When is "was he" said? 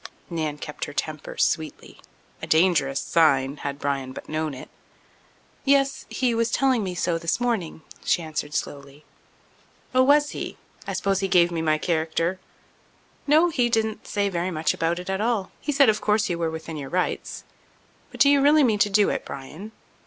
10.01-10.57